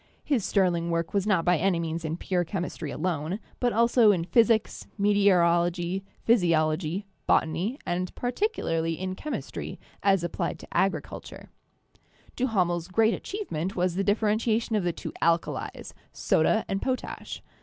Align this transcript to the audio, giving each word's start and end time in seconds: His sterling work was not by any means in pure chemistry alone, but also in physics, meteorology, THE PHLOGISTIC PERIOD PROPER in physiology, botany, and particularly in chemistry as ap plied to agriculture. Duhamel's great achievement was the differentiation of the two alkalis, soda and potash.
His 0.23 0.43
sterling 0.43 0.89
work 0.89 1.13
was 1.13 1.27
not 1.27 1.45
by 1.45 1.59
any 1.59 1.79
means 1.79 2.03
in 2.03 2.17
pure 2.17 2.43
chemistry 2.43 2.89
alone, 2.89 3.39
but 3.59 3.71
also 3.71 4.11
in 4.11 4.23
physics, 4.25 4.87
meteorology, 4.97 5.99
THE 6.25 6.25
PHLOGISTIC 6.25 6.25
PERIOD 6.25 6.25
PROPER 6.25 6.31
in 6.31 6.33
physiology, 6.87 7.07
botany, 7.27 7.79
and 7.85 8.15
particularly 8.15 8.99
in 8.99 9.13
chemistry 9.13 9.79
as 10.01 10.23
ap 10.23 10.31
plied 10.31 10.57
to 10.57 10.67
agriculture. 10.75 11.51
Duhamel's 12.35 12.87
great 12.87 13.13
achievement 13.13 13.75
was 13.75 13.93
the 13.93 14.03
differentiation 14.03 14.75
of 14.75 14.83
the 14.83 14.91
two 14.91 15.13
alkalis, 15.21 15.93
soda 16.11 16.65
and 16.67 16.81
potash. 16.81 17.43